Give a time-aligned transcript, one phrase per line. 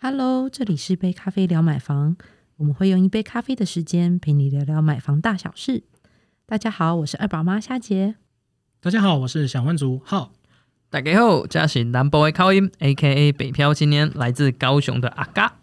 [0.00, 2.16] Hello，这里是杯咖啡聊买房，
[2.58, 5.82] 我们会用一杯咖啡的时间陪你聊聊买房大小事。
[6.46, 8.14] 大家好，我是二宝妈夏杰。
[8.80, 10.30] 大家好，我是小万族浩。
[10.88, 15.56] 大家好，这是南部的口音，A.K.A 北漂青年，来自高雄的阿嘎。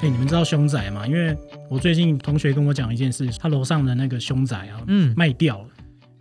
[0.00, 1.04] 哎、你们知道凶宅吗？
[1.08, 1.36] 因为
[1.68, 5.66] 我最近同学跟我讲一件事，他楼上的那个凶宅啊，嗯，卖掉了。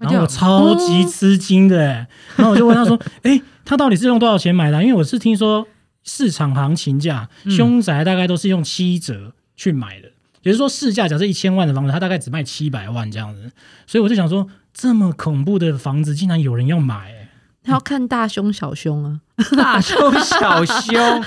[0.01, 5.67] 然后我超级吃惊的、欸，然后我就问他说：“哎、他到底是用多少钱买的啊、因为我是听说
[6.03, 7.51] 市场行情价，嗯。
[7.51, 10.07] 凶宅大概都是用七折去买的，
[10.41, 13.51] 也就是说市价假设一千万的房子，他大概只卖七百万这样子。
[13.85, 17.20] 所以我就想说，这么恐怖的房子，竟然有人要买、欸，
[17.65, 19.19] 要看大胸小胸啊！
[19.57, 21.23] 大胸小凶，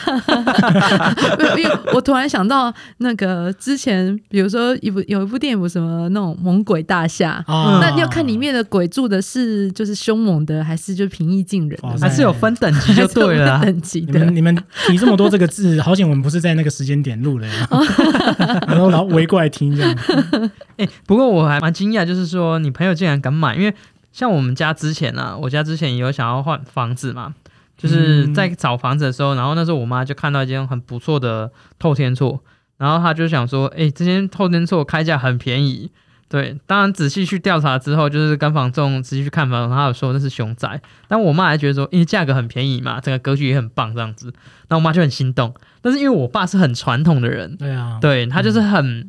[1.38, 11.98] 没有因为我突然想到那个之前，比如说一部有一部电影，有什么那种猛鬼大厦，啊那要看里面的鬼住的是就是凶猛的，还是就平易近人的？
[12.00, 14.34] 还是有分等级 就对了等级的你们。
[14.36, 17.46] 你们提这么多这个字，好险我们不是在那个时间点录的，
[18.68, 19.96] 然后然后围过来听这样。
[20.76, 23.74] 哎、不过我还蛮惊讶，就是说你朋友竟然敢买，因为
[24.14, 27.34] 像我们家之前啊，我家之前也有想要换房子嘛，
[27.76, 32.40] 就是在找房子的时候，然后那时候我妈就看到一间很不错的透天厝，
[32.78, 35.90] 然后她就想说，哎、这间透天厝开价很便宜。
[36.28, 44.32] 对，当然仔细去调查之后，就是跟房仲仔细去看房，他有说那是熊宅，但我妈还觉得说，因为价格很便宜嘛，整个格局也很棒这样子，
[44.68, 45.52] 那我妈就很心动。
[45.82, 49.08] 但是因为我爸是很传统的人，对啊，对他就是很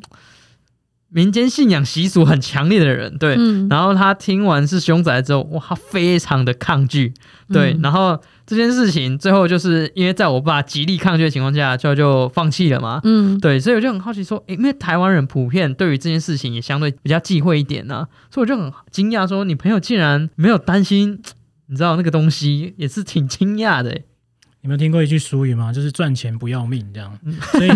[1.16, 3.36] 民间信仰习俗很强烈的人，对。
[3.38, 7.14] 嗯，然后他听完是凶宅之后，哇，他非常的抗拒，
[7.48, 7.72] 对。
[7.72, 13.00] 嗯然后这件事情最后就是因为在我爸极力抗拒的情况下，就就放弃了嘛。
[13.04, 21.18] 嗯，对，所以我就很好奇说，诶因为台湾人普遍对于这件事情也相对比较忌讳一点呢、所以我就很惊讶说，你朋友竟然没有担心，
[21.68, 24.02] 你知道那个东西也是挺惊讶的、
[24.66, 25.72] 诶你们听过一句俗语吗？
[25.72, 27.16] 就是赚钱不要命这样。
[27.22, 27.70] 嗯所以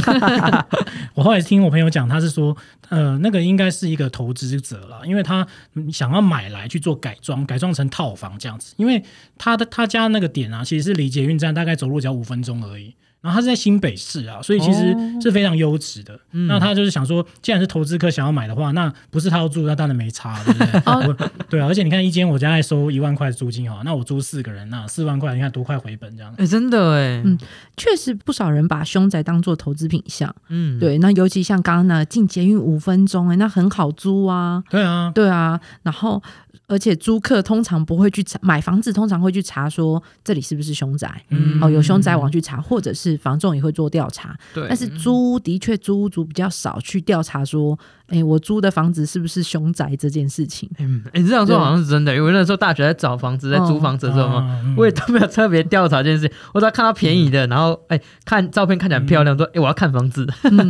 [1.14, 2.56] 我后来听我朋友讲，他是说，
[2.88, 8.74] 呃，那个应该是一个投资者了，因为他嗯想要买来去做改装，改装成套房这样子。
[8.76, 9.02] 因为
[9.38, 12.94] 他的他家那个点啊，其实是离捷运站大概走路只要五分钟而已。
[13.20, 16.18] 然后他是在新北市啊，所以其实哦是非常优质的。
[16.32, 20.80] 嗯那他就是想说，既然是投资客想要买的话，那不是他要住，那当然没差，对不对？
[20.86, 26.32] 哦对啊，而且你看一间我家在收一万块的租金哈，那我租四个人，那四万块，你看多快回本这样。
[26.38, 27.38] 诶真的哎，嗯
[27.76, 30.34] 确实不少人把凶宅当做投资品项。
[30.48, 34.62] 嗯，对，那尤其像刚刚那进捷运五分钟，哎，那很好租啊。
[34.70, 36.22] 对啊，对啊，然后
[36.70, 41.20] 而且租客通常不会去查买房子，通常会去查说这里是不是凶宅。
[41.30, 47.76] 嗯哦，有凶宅网去查，或者是房仲也会做调查，对，但是租屋的确租屋族比较少去调查说，
[48.10, 50.68] 哎，我租的房子是不是凶宅这件事情。
[50.78, 60.26] 嗯，你、这样说好像是真的，因为那时候大学在找房子、在租房子的时候嘛，嗯我也都没有特别调查这件事情，我只要看到便宜的，然后哎、看照片看起来很漂亮，说哎、我要看房子。
[60.44, 60.68] 嗯，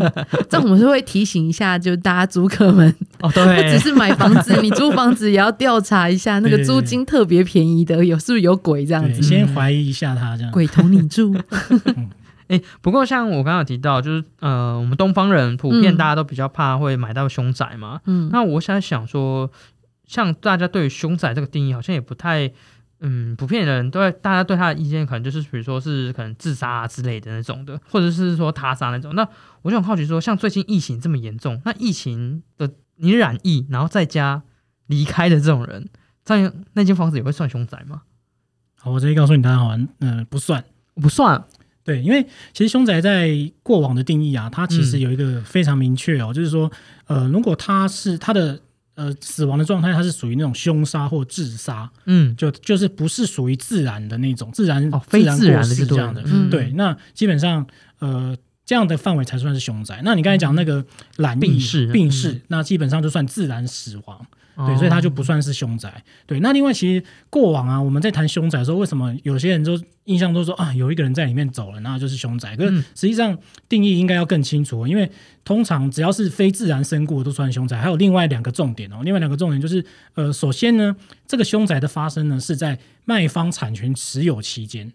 [0.48, 9.22] 这样我们是会提醒一下，就大家租客们，哦，对不只，是买房子，你租房子也要调查一下那个租金特别便宜的，有是不是有鬼这样对，子？
[9.22, 10.52] 先怀疑一下他这样。
[10.52, 11.34] 鬼同你住，
[12.50, 18.00] 哎、不过像我刚刚提到，就是呃，我们东方人普遍嗯大家都比较怕会买到凶宅嘛。
[18.04, 19.50] 嗯，那我想想说，
[20.06, 22.52] 像大家对于凶宅这个定义，好像也不太。
[23.02, 29.14] 嗯，普遍的人对大家对他的意见可能就是，比如说是可能自杀啊之类的那种的，或者是说他杀那种。
[29.14, 29.26] 那
[29.62, 34.42] 我就很好奇说，像最近疫情这么严重，那疫情的你染疫，然后在家
[34.86, 35.88] 离开的这种人，
[36.26, 38.02] 这样那间房子也会算凶宅吗？
[38.78, 40.62] 好，我直接告诉你答案好了，嗯、不算。
[40.96, 41.42] 不算，
[41.82, 43.30] 对，因为其实凶宅在
[43.62, 46.70] 过往的定义啊，它其实嗯有一个非常明确哦，就是说，
[47.06, 48.60] 呃，如果他是他的
[48.94, 56.22] 呃死亡的状态，它是属于那种凶杀或自杀，嗯，就就是不是属于自然的那种自然哦，非自然过的这样的。
[56.26, 57.66] 嗯对，那基本上
[57.98, 58.36] 呃
[58.70, 60.00] 这样的范围才算是凶宅。
[60.04, 60.86] 那你刚才讲那个
[61.16, 64.24] 懒病逝病逝，嗯那基本上就算自然死亡。
[64.54, 66.04] 对，哦所以它就不算是凶宅。
[66.24, 72.56] 对，那另外其实过往啊，我们在谈凶宅的时候，为什么有些人都印象都说啊，有一个人在里面走了，那就是凶宅？
[72.56, 73.36] 可是嗯实际上
[73.68, 75.10] 定义应该要更清楚，因为
[75.44, 77.76] 通常只要是非自然身故都算凶宅。
[77.76, 79.84] 还有另外两个重点哦，另外两个重点就是
[80.14, 80.94] 呃，首先呢，
[81.26, 84.92] 这个凶宅的发生呢是在卖方产权持有期间。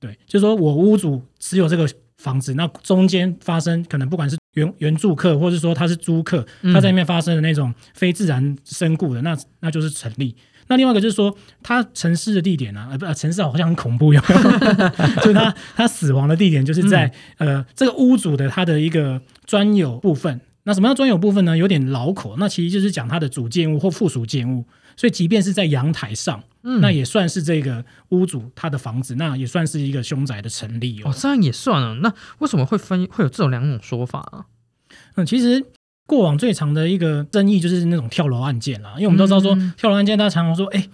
[0.00, 1.88] 对，就是说我屋主持有这个
[2.20, 10.36] 房子，那中间发生可能不管是原原住客，或者说他是租客，嗯他在里面发生的那种非自然身故的，那那就是成立。
[10.68, 14.42] 那另外一个就是说，他城市的地点啊，呃，不，呃沉尸好像很恐怖有没有？
[15.20, 20.40] 就是他他死亡的地点就是在、呃这个屋主的他的一个专有部分。
[20.64, 21.56] 那什么叫专有部分呢？
[21.56, 24.64] 有点老口，那其实就是讲他的主建物或附属建物。
[24.94, 31.10] 所以即便是在阳台上，嗯那也算是这个屋主他的房子，那也算是一个凶宅的成立哦。
[31.10, 31.94] 哦，这样也算了。
[31.96, 34.46] 那为什么会分会有这种两种说法啊？
[35.14, 35.64] 嗯，其实
[36.06, 40.88] 过往最长的一个争议就是那种跳楼案件啦，因为我们都知道说、嗯跳楼案件，大家常常说，哎、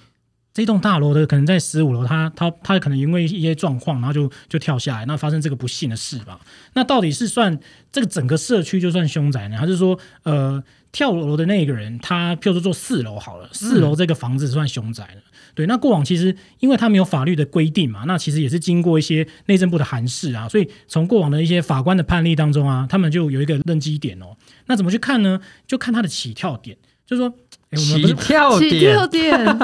[0.56, 6.41] 这栋大楼的可能在十五楼，他他他可能因为一些状况，然后就就跳下来，那发生这个不幸的事吧？
[6.73, 7.58] 那到底是算
[7.93, 15.20] 这个整个社区就算凶宅呢，还是说呃跳楼的那个人他譬如说做四楼好了，四楼这个房子算凶宅呢？
[15.55, 24.35] 对，那过往其实因为他没有法律的规定嘛，那其实也是经过一些内政部的函释啊，所以从过往的一些法官的判例当中啊，他们就有一个认知点哦。
[24.69, 25.38] 那怎么去看呢？
[25.67, 26.75] 就看他的起跳点，
[27.06, 27.29] 就是说，
[27.70, 29.58] 哎，我们不起是起跳点跳点，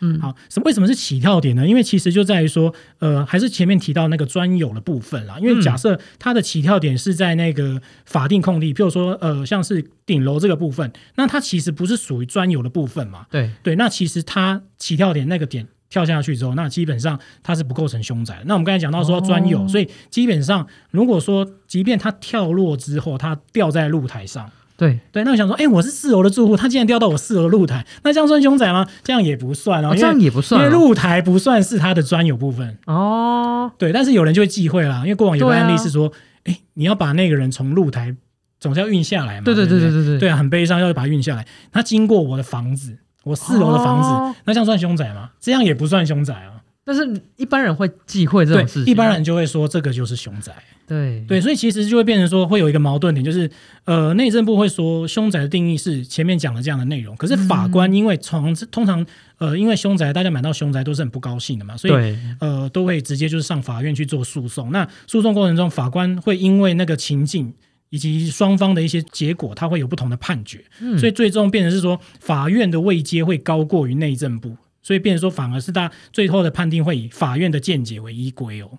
[0.00, 1.66] 嗯，好，什么为什么是起跳点呢？
[1.66, 5.38] 因为其实就在于说，呃，还是前面提到那个专有的部分啦。
[5.40, 13.26] 因为假设它的起跳点是在那个法定空地，譬如说，呃，像是顶楼这个部分，那它其实不是属于专有的部分嘛。
[13.30, 18.42] 对，对，那其实它起跳点那个点跳下去之后，那基本上它是不构成凶宅。
[18.44, 24.50] 那我们刚才讲到说专有，哦所以基本上如果说，即便它跳落之后，它掉在露台上。
[24.76, 28.86] 对，对，那我想说，哎、我是四楼的住户，他竟然掉到我四楼的露台，那这样算凶宅吗？
[29.02, 32.76] 这样也不算哦，哦，因为这样也不算哦为露台不算是他的专有部分。
[32.86, 36.12] 哦，对，但是有人就会忌讳啦，因为过往有个案例是说，
[36.44, 38.14] 哎、你要把那个人从露台
[38.60, 41.46] 总是要运下来嘛，对对对不对对对对对啊，很悲伤，要把他运下来。
[41.72, 45.30] 他经过我的房子，我四楼的房子，哦那这样算凶宅吗？
[45.40, 46.60] 这样也不算凶宅啊。
[46.86, 50.54] 但是一般人会忌讳这种事，情，一般人就会说这个就是凶宅。
[50.86, 51.24] 对。
[51.26, 53.50] 对，所以其实就会变成说，会有一个矛盾点，就是
[53.86, 59.04] 呃，内政部会说凶宅的定义是前面讲的这样的内容，可是法官因为从通常
[59.38, 64.70] 呃，因为凶宅大家买到凶宅都是很不高兴的嘛，所以呃，都会直接就是上法院去做诉讼。
[64.70, 67.52] 那诉讼过程中，法官会因为那个情境
[67.90, 70.96] 以及双方的一些结果，他会有不同的判决，嗯。
[70.96, 74.56] 所以最终变成是说，法院的位阶会高过于内政部，
[74.86, 78.78] 所以变成说，反而是他最后的判定会以法院的见解为依归哦。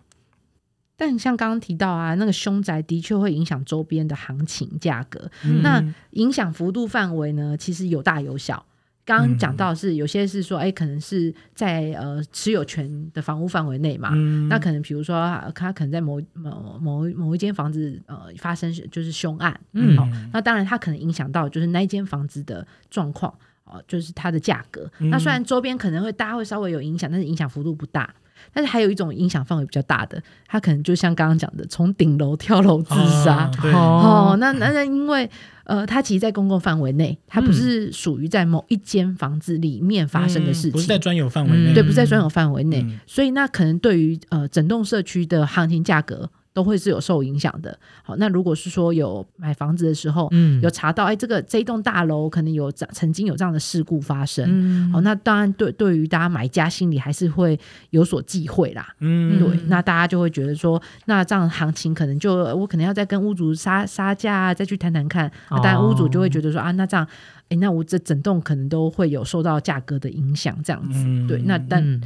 [0.95, 5.61] 但像刚刚提到啊，那个凶宅的确会影响周边的行情价格，嗯。
[5.61, 8.65] 那影响幅度范围呢，其实有大有小。
[9.03, 14.47] 刚刚讲到是，有些是说，哎，可能是在呃持有权的房屋范围内嘛，嗯。
[14.47, 19.97] 那可能比如说啊他可能在某某某某一间房子呃发生就是凶案，嗯。
[19.97, 23.37] 哦、那当然他可能影响到就是那一间房子的状况
[23.71, 24.89] 哦、就是它的价格。
[24.99, 28.13] 嗯那虽然周边可能会大家会稍微有影响，但是影响幅度不大。
[28.53, 32.93] 但是还有一种影响范围比较大的，它可能就像刚刚讲的，从顶楼跳楼自
[33.23, 33.49] 杀。
[33.73, 35.27] 哦哦，那那那因为
[35.63, 47.77] 呃，它其实，在公共范围内，它不嗯是属于在某一间房子里面发生的事情，嗯不是在专有范围内，嗯对，不在专有范围内，嗯所以那可能对于呃整栋社区的行情价格都会是有受影响的。
[48.01, 54.43] 好，那如果是说有买房子的时候，嗯有查到哎，这个这一栋大楼可能有曾经有这样的事故发生。
[54.49, 57.59] 嗯好，那当然对对于大家买家心里还是会
[57.91, 58.91] 有所忌讳啦。
[59.01, 65.31] 嗯，对，那大家就会觉得说，那这样行情可能就我可能要再跟屋主杀杀价啊，再去谈谈看。
[65.51, 67.07] 那当然屋主就会觉得说、啊，那这样，
[67.49, 71.03] 哎，那我这整栋可能都会有受到价格的影响，这样子。
[71.05, 72.01] 嗯对，那但嗯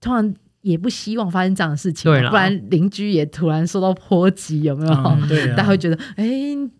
[0.00, 4.92] 通常也不希望发生这样的事情不然邻居也突然受到波及，有没有？
[4.94, 6.26] 嗯对啊， 大家会觉得，哎，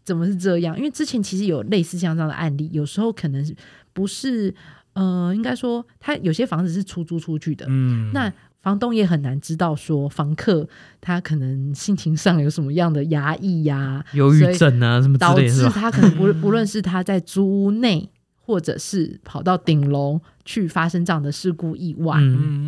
[0.05, 0.77] 怎么是这样？
[0.77, 3.45] 因为之前其实有类似像这样的案例，有时候可能
[3.93, 4.55] 不是，
[4.95, 10.69] 呃，应该说，他有些房子是出租出去的，嗯，那房东也很难知道说房客
[11.01, 15.35] 他可能心情上有什么样的压抑呀、忧郁症啊什么之导？
[15.37, 18.09] 致他可能不不论是他在租屋内，
[18.53, 22.21] 或者是跑到顶楼去发生这样的事故意外，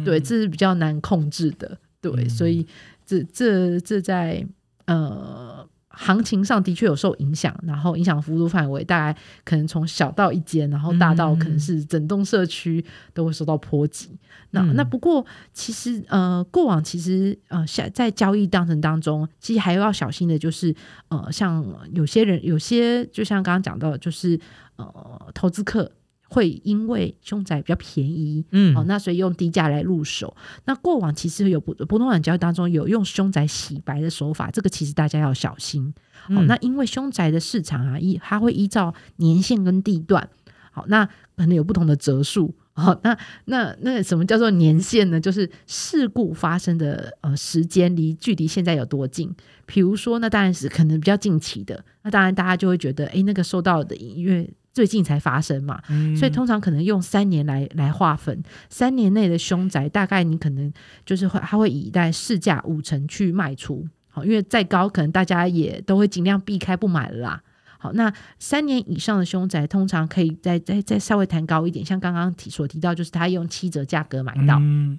[0.03, 2.31] 对，这是比较难控制的，对，嗯。
[2.31, 2.67] 所以
[3.05, 4.43] 这这这在
[4.87, 14.11] 呃行情上的确有受影响，然后影响幅度范围大概可能从小到一间，然后大到可能是整栋社区都会受到波及。
[14.51, 20.75] 那嗯那不过其实呃过往其实呃下在交易当程当中，其实还要小心的就是
[21.09, 24.39] 呃像有些人有些就像刚刚讲到，就是
[24.77, 25.91] 呃投资客。
[26.29, 30.35] 会因为凶宅比较便宜，嗯哦，那所以用低价来入手。
[30.65, 35.95] 那过往其实有不不动产交易当中有用凶宅洗白的手法，这个其实大家要小心。
[36.13, 40.29] 好、嗯那因为凶宅的市场啊，依它会依照年限跟地段，
[40.73, 41.05] 好，那
[41.37, 42.55] 可能有不同的折数。
[42.77, 45.21] 好，那那那什么叫做年限呢？
[45.21, 49.33] 就是事故发生的呃时间离距离现在有多近。
[49.65, 60.71] 比如说，那当然是可能比较近期的，那当然大家就会觉得，哎，那个受到的因为最近才发生嘛，嗯所以通常可能用三年来来划分，三年内的凶宅大概你可能
[61.07, 67.43] 就是会它会以在市价五成去卖出，好，因为再高可能大家也都会尽量避开不买了啦。
[67.79, 74.59] 好，那三年以上的凶宅通常可以再再再稍微谈高一点，像刚刚提所提到，就是他用七折价格买到。
[74.59, 74.99] 嗯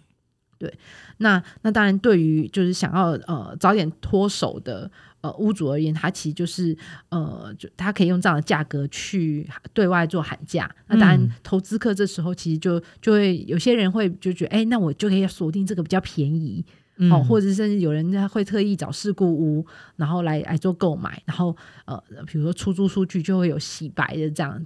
[1.18, 4.90] 那那当然，对于就是想要呃早点脱手的
[5.26, 6.78] 呃屋主而言，他其实就是
[7.10, 10.70] 呃，就他可以用这样的价格去对外做喊价。
[10.88, 16.64] 那当然嗯，投资客这时候其实就就会有些人会就觉得，哎、那我就可以锁定这个比较便宜。
[16.98, 19.66] 嗯哦，或者甚至有人会特意找事故屋，
[19.98, 21.54] 然后来来做购买，然后
[21.84, 24.66] 呃，比如说出租出去就会有洗白的这样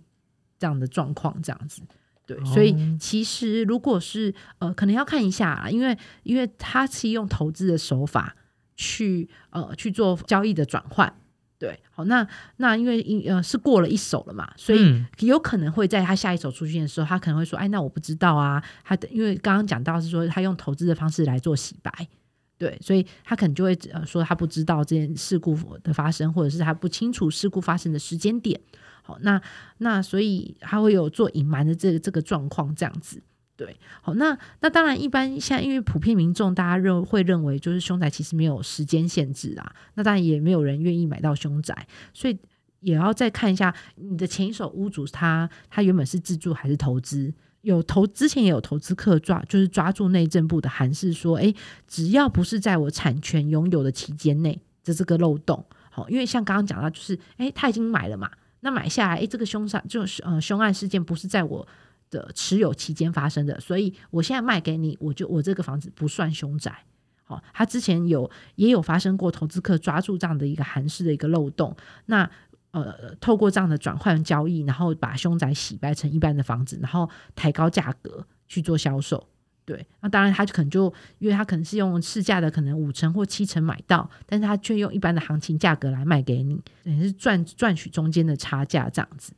[0.59, 1.81] 这样的状况，这样子。
[2.27, 8.35] 对，所以哦其实如果是呃，可能要看一下啦，因为因为他是用投资的手法
[8.79, 11.13] 去呃去做交易的转换。
[11.57, 21.91] 对，好，那那因为呃是过了一手了嘛，所以嗯有可能会在他下一手出现的时候，他可能会说：“哎，那我不知道啊。”他的因为刚刚讲到是说他用投资的方式来做洗白，
[22.57, 28.57] 对，所以他可能就会呃说他不知道这件事故的发生，或者是他不清楚事故发生的时间点。
[29.03, 29.41] 好，那
[29.79, 33.21] 那所以他会有做隐瞒的这个这个状况这样子。
[33.59, 42.37] 对，好，那那当然，一般现在因为普遍民众大家认会认为就是凶宅其实没有时间限制啊，那当然也没有人愿意买到凶宅，所以
[42.79, 47.33] 也要再看一下你的前一手屋主他他原本是自住还是投资。
[47.59, 51.53] 有投之前也有投资客抓，就是抓住内政部的函释说，诶，
[51.85, 61.67] 只要不是在我产权拥有的期间内的这个漏洞，好，因为像刚刚讲到，就是诶，他已经买了嘛，那买下来，诶，这个凶杀就是呃凶案事件不是在我
[62.09, 66.83] 的持有期间发生的，所以我现在卖给你，我就我这个房子不算凶宅。
[67.23, 71.75] 好，他之前有也有发生过投资客抓住这样的一个韩式的一个漏洞，
[72.07, 72.29] 那
[72.71, 79.27] 呃透过这样的转换交易，然后把凶宅洗白成一般的房子，然后抬高价格去做销售。
[79.63, 89.33] 对，那当然他就可能就因为他可能是用市价的可能五成或七成买到，但是他却用一般的行情价格来卖给你，等于是赚赚取中间的差价这样子。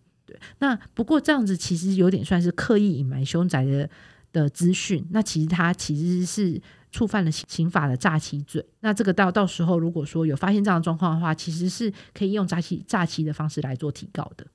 [0.59, 3.89] 那不过这样子其实有点算是刻意隐瞒凶宅的
[4.31, 6.61] 的资讯，那其实他其实是
[6.91, 8.65] 触犯了刑刑法的诈欺罪。
[8.81, 14.45] 那这个到到时候如果说有发现这样的状况的话，其实是可以用诈欺诈欺的方式来做提告的。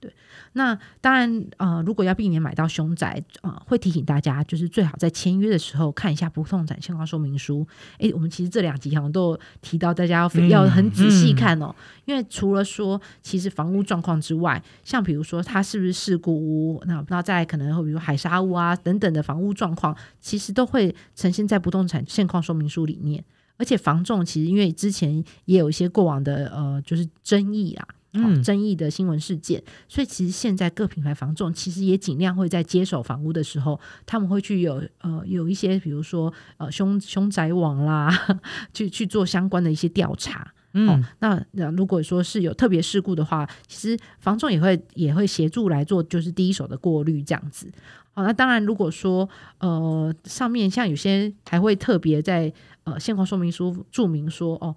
[0.00, 0.12] 对，
[0.52, 7.66] 那当然，呃，如果要避免买到凶宅，呃，会提醒大家，就是最好在签约的时候看一下不动产现况说明书。
[7.98, 11.74] 诶，我们其实这两集好像都有提到，大家要、嗯要很仔细看哦，
[12.04, 23.24] 因为除了说其实房屋状况之外，像比如说它是不是事故屋，那那再来可能会比如海沙屋啊等等的房屋状况，其实都会呈现在不动产现况说明书里面。
[23.56, 27.84] 而且房仲其实因为之前也有一些过往的呃就是争议啊，
[28.14, 38.10] 好、嗯争议的新闻事件，所以其实现在各品牌房仲其实也尽量会在接手房屋的时候，他们会去有呃有一些比如说呃凶凶宅网啦，
[38.72, 40.40] 去去做相关的一些调查。
[40.42, 47.70] 哦嗯，那那如果说是有特别事故的话，其实房仲也会也会协助来做，就是第一手的过滤这样子。
[48.12, 52.52] 好，那当然，如果说呃上面像有些还会特别在
[52.84, 54.74] 呃现况说明书注明说哦。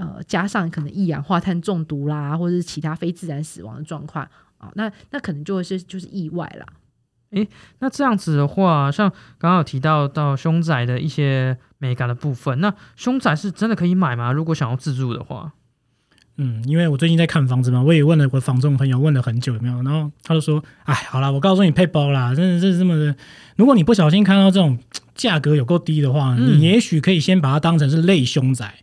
[0.00, 4.26] 呃，加上可能一氧化碳中毒啦，或者是其他非自然死亡的状况
[4.56, 6.66] 啊、那那可能就会是就是意外啦。
[7.32, 7.46] 诶
[7.80, 14.32] 那这样子的话，像刚刚有提到到凶宅的一些美感的部分，那凶宅是真的可以买吗？
[14.32, 15.52] 如果想要自住的话，
[16.38, 23.14] 嗯，因为我最近在看房子嘛，我也问了我的房仲朋友，问了很久有没有，然后他就说，哎，好啦，我告诉你配包啦，真的是这么的，
[23.56, 24.78] 如果你不小心看到这种
[25.14, 28.74] 价格有够低的话，嗯你也许可以先把它当成是类凶宅。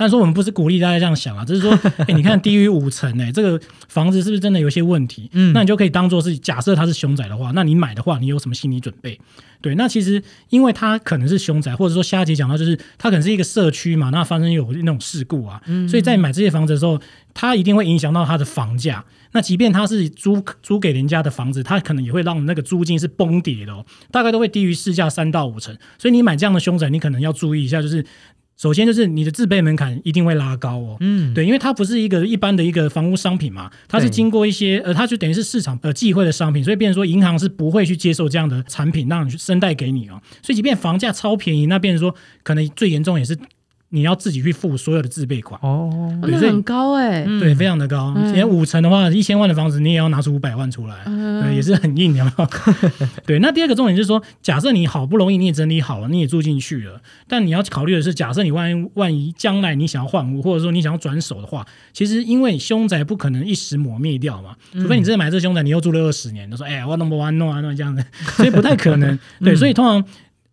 [0.00, 5.28] 但是说我们不是鼓励大家这样想啊， 只是说，哎、你看低于五成，哎，这个房子是不是真的有一些问题？
[5.34, 9.20] 嗯那你就可以当做是假设它是凶宅的话，那你买的话，你有什么心理准备？
[9.60, 16.98] 对，那其实因为它可能是凶宅，或者说下一集讲到就是它可能是一个社区嘛，那发生有那种事故啊，所以在买这些房子的时候，
[17.34, 19.04] 它一定会影响到它的房价。
[19.32, 25.76] 那即便它是租租给人家的房子，它可能也会让那个租金是崩跌的哦，大概都会低于市价三到五成。
[25.98, 28.04] 所以你买这样的凶宅，你可能要注意一下，就是
[28.60, 30.98] 首先就是你的自备门槛一定会拉高哦。
[31.00, 40.20] 嗯，对，因为它不是一个一般的一个房屋商品嘛，它是经过一些呃，它就等于是市场呃忌讳的商品，所以变成说银行是不会去接受这样的产品让你去生贷给你哦。
[40.42, 43.34] 所以即便房价超便宜，那变成说可能最严重也是
[43.90, 45.60] 你要自己去付所有的自备款。
[45.62, 45.90] 哦，
[46.22, 48.12] 很高哎、嗯对，非常的高。
[48.16, 52.48] 嗯连五成的话，一千万的房子你也要拿出五百万出来，嗯对，也是很硬，有没有？
[53.26, 68.04] 对，那第二个重点就是说，假设你好不容易你也整理好了，你也住进去了，但你要考虑的是，假设你万一万一将来你想要换屋，或者说你想要转手的话，其实因为凶宅不可能一时抹灭掉嘛，除非你真的买这凶宅，你又住了二十年，就说哎，我弄不完弄啊弄这样子，
[68.36, 69.18] 所以不太可能。
[69.42, 70.04] 对，所以通常。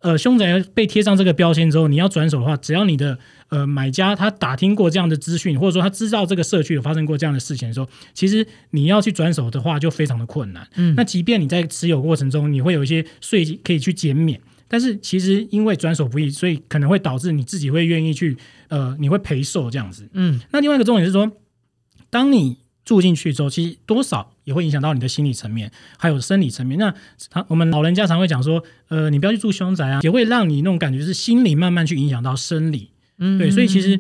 [0.08, 3.18] 呃凶宅被贴上这个标签之后，你要转手的话，只要你的
[3.50, 10.66] 呃买家他打听过这样的资讯，或者说他知道这个社区有发生过这样的事情的时候，其实你要去转手的话就非常的困难。
[10.76, 14.40] 嗯那即便你在持有过程中，你会有一些税可以去减免。
[14.70, 18.38] 但是其实因为转手不易，所以可能会导致你自己会愿意去，
[18.68, 20.10] 呃，你会赔售这样子。
[20.14, 21.32] 嗯那另外一个重点是说，
[22.10, 26.79] 当你住进去之后，其实多少也会影响到你的心理层面，还有生理层面。
[26.79, 26.94] 那
[27.29, 32.91] 他我们老人家常会讲说，呃，你不要去住凶宅啊，也会让你那种感觉是心理慢慢去影响到生理。
[33.17, 34.00] 嗯，对，所以其实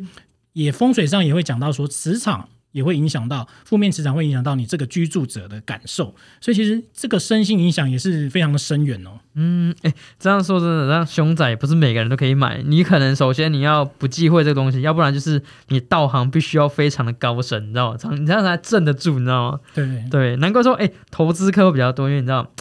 [0.53, 6.13] 也风水上也会讲到说，磁场也会影响到负面磁场，会影响到你这个居住者的感受。
[6.39, 9.19] 所以其实这个身心影响也是非常的深远哦。
[9.33, 12.61] 嗯，哎、这样说真的，让凶宅也不是每个人都可以买。
[12.63, 17.97] 你可能首先你要不忌讳这个东西，要不然就是你道行必须要非常的高深，你知道吗？
[18.11, 19.59] 你这样才镇得住，你知道吗？
[19.73, 22.51] 对对对，难怪说，哎、投资客会比较多，因为你知道，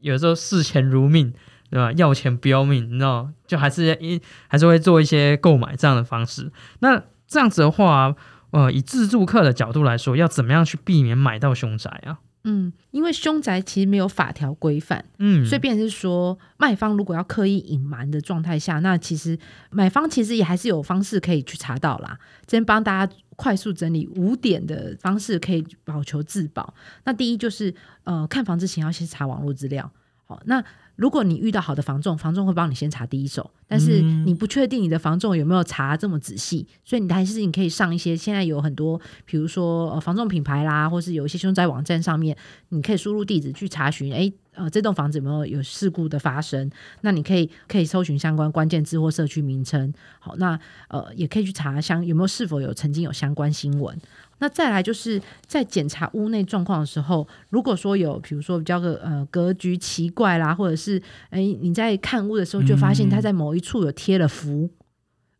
[0.00, 1.32] 有时候视钱如命，
[1.70, 1.90] 对吧？
[1.92, 6.50] 要钱不要命，你知道，就还是一还是会做一些购买这样的方式。
[6.80, 8.14] 那这样子的话，
[8.54, 12.20] 呃，以自助客的角度来说，要怎么样去避免买到凶宅啊？
[12.44, 19.36] 嗯，因为凶宅其实没有法条规范，嗯，所以变成是说，卖方如果要刻意隐瞒的状态下，那其实
[19.70, 22.16] 买方其实也还是有方式可以去查到啦。
[22.46, 26.72] 这边帮大家快速整理五点的方式可以保求自保。
[27.02, 29.90] 那第一就是呃，看房之前要先查网络资料。
[30.26, 30.62] 好，那
[30.96, 42.36] 如果你遇到好的房仲，房仲会帮你先查第一手，但是嗯你不确定你的房仲有没有查这么仔细，所以你还是你可以上一些现在有很多，比如说呃房仲品牌啦，或是有一些凶宅网站上面，
[42.68, 46.70] 你可以输入地址去查询，诶，呃，这栋房子有没有有事故的发生？
[47.00, 49.92] 那你可以可以搜寻相关关键字或社区名称。
[50.20, 50.58] 好，那
[50.88, 53.98] 呃也可以去查相有没有是否有曾经有相关新闻。
[54.38, 61.00] 那再来就是在检查屋内状况的时候，如果说有比如说比较个呃格局奇怪啦，或者是
[61.30, 64.70] 哎你在看屋的时候就发现它在某一处有贴了符。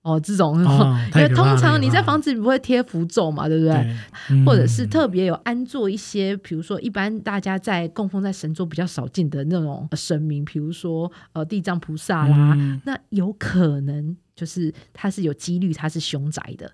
[0.03, 3.73] 哦，这种，哦因为通常你在房子里不会贴符咒嘛，对不对？
[3.73, 3.97] 对，
[4.33, 16.71] 嗯或者是特别有安坐一些，比如说一般大家在供奉在神桌比较少见的那种神明，比如说呃地藏菩萨啦，嗯那有可能就是它是有几率它是凶宅的。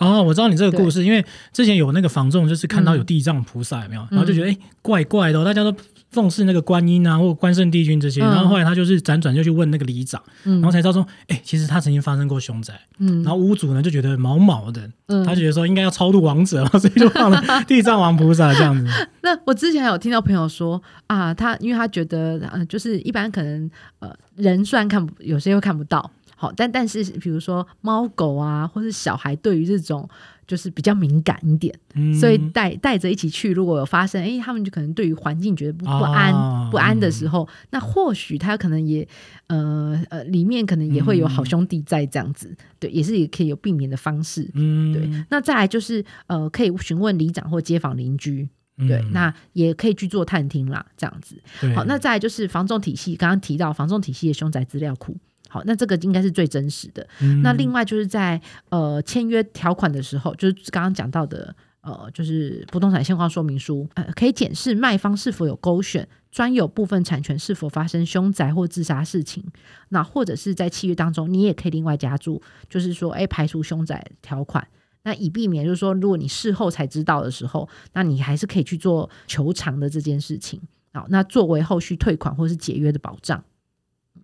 [0.00, 5.74] 哦，我知道你这个故事，因为之前有那个房仲，就是看到有地藏菩萨有没有，然后就觉得怪怪的、哦，大家都
[6.10, 8.28] 奉侍那个观音啊，或关圣帝君这些，嗯。
[8.28, 10.54] 然后后来他就是辗转就去问那个里长，嗯。
[10.54, 13.22] 然后才知道说，哎、其实他曾经发生过凶宅，嗯。
[13.22, 15.24] 然后屋主呢就觉得毛毛的，嗯。
[15.24, 18.90] 他就觉得说应该要超度王者嘛，所以就放了 地藏王菩萨这样子。
[19.22, 30.08] 那我之前还有听到朋友说啊，他因为他觉得呃，就是一般可能呃人虽然看不有些会看不到，好，但但是比如说猫狗啊，或是小孩对于这种
[30.46, 39.06] 就是比较敏感一点，嗯，所以带带着一起去，如果有发生，哎，他们就可能对于环境觉得不不安、哦不安的时候，那或许他可能也
[39.46, 44.50] 呃呃里面可能也会有好兄弟在这样子，对，也是也可以有避免的方式。
[44.54, 51.40] 嗯，对，那再来就是呃，可以询问里长或街坊邻居，嗯对，那也可以去做探听啦，这样子。
[51.74, 55.16] 好，那再来就是防重体系，刚刚提到防重体系的凶宅资料库。
[55.54, 57.06] 好，那这个应该是最真实的。
[57.20, 58.40] 嗯那另外就是在
[58.70, 69.44] 呃签约条款的时候，就是刚刚讲到的呃，就是不动产现况说明书，呃，可以检视卖方是否有勾选专有部分产权是否发生凶宅或自杀事情。
[69.90, 74.66] 那或者是在契约当中，你也可以另外加注，就是说，哎，排除凶宅条款。
[75.04, 80.60] 那以避免，就是说，如果你事后才知道的时候，那你还是可以去做求偿的这件事情。
[80.92, 83.44] 好，那作为后续退款或是解约的保障。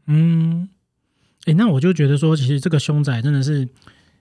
[0.06, 0.68] 嗯，
[1.46, 3.68] 哎、那我就觉得说，其实这个凶宅真的是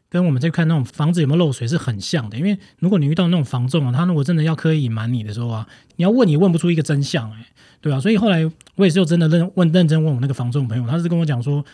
[0.10, 2.38] 跟我们在看那种房子有没有漏水是很像的。
[2.38, 7.46] 因为如果你遇到那种房仲啊，他如果真的要刻意隐瞒你的时候啊，你要问也问不出一个真相、哎，
[7.82, 8.00] 对啊。
[8.00, 11.66] 所以后来我也是有真的认问认真问我那个房仲朋友，他是跟我讲说，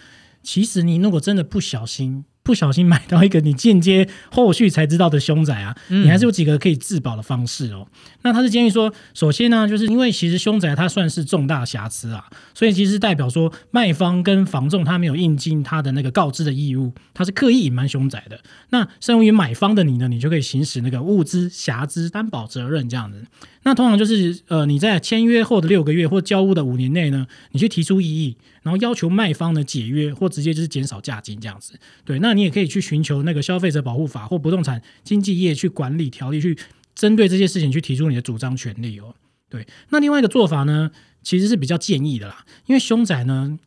[0.41, 2.25] 其实你如果真的不小心。
[2.45, 7.87] 不小心买到一个你间接后续才知道的凶宅啊，嗯你还是有几个可以自保的方式哦。
[8.21, 18.39] 那他是建议说，首先呢，就是因为其实凶宅它算是重大瑕疵啊，所以其实代表说卖方跟房仲他没有应尽他的那个告知的义务，他是刻意隐瞒凶宅的。
[18.69, 23.25] 那身为买方的你呢，你就可以行使那个物资瑕疵担保责任这样子。
[23.63, 31.79] 那通常就是呃你在签约后的六个月或交屋的五年内呢，你去提出异议，然后要求卖方呢解约或直接就是减少价金这样子。
[32.03, 36.57] 对，那你也可以去寻求那个消费者保护法或不动产经纪业去管理条例去
[36.95, 39.13] 针对这些事情去提出你的主张权利哦。
[39.49, 40.89] 对，那另外一个做法呢，
[41.21, 43.57] 其实是比较建议的啦，因为凶宅呢，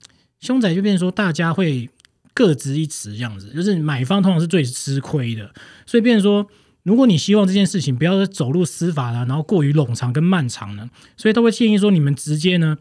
[0.41, 1.89] 凶宅就变成说大家会
[2.35, 5.55] 各执一词这样子，就是买方通常是最吃亏的，
[5.87, 6.47] 所以变成说。
[6.85, 12.79] 如果你希望这件事情不要走入司法啦，然后过于冗长跟漫长呢，所以都会建议说你们直接呢，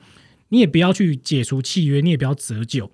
[0.50, 2.92] 你也不要去解除契约，你也不要折旧，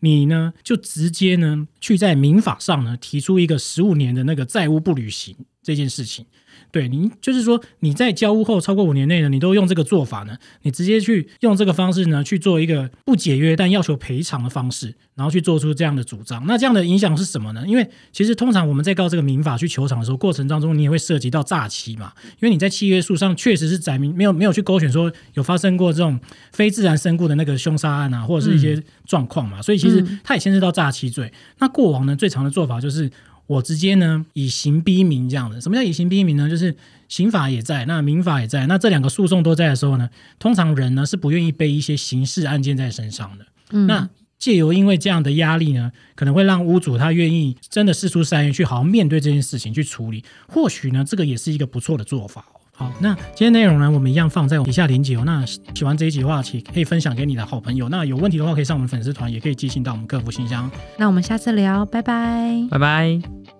[0.00, 6.26] 你呢就直接呢去在民法上呢提出一个十五年的那个债务不履行这件事情。
[6.72, 16.44] 对你就是说你在交屋后超过五年内呢，你都用这个做法呢，你直接去用这个方式呢去做一个不解约但要求赔偿的方式，然后去做出这样的主张。
[16.46, 17.64] 那这样的影响是什么呢？
[17.66, 26.18] 因为其实通常我们在告这个民法去求偿的时候，过程当中你也会涉及到诈欺嘛，因为你在契约书上确实是载明没有没有去勾选说有发生过这种
[26.52, 31.32] 非自然身故的那个凶杀案啊，或者是一些状况嘛，所以其实它也牵涉到诈欺罪。
[31.58, 33.10] 那过往呢最常的做法就是。
[33.50, 36.48] 我直接呢以刑逼民这样的，什么叫以刑逼民呢？
[36.48, 36.76] 就是
[37.08, 40.08] 刑法也在，那民法也在，那这两个诉讼都在的时候呢，
[40.38, 43.46] 通常人呢是不愿意背一些刑事案件在身上的。
[43.72, 44.08] 嗯那
[44.38, 52.59] 借由因为这样的压力呢，可能会让屋主他愿意真的事出善意去好好面对这件事情去处理，或许呢这个也是一个不错的做法哦。
[52.80, 55.22] 好，那今天内容呢，我们一样放在底下连接哦。
[55.26, 57.90] 那喜欢这一集的话，请可以分享给你的好朋友。
[57.90, 60.70] 那有问题的话，可以上我们粉丝团，也可以寄信到我们客服信箱。
[60.96, 62.66] 那我们下次聊，拜拜。
[62.70, 63.50] 拜拜。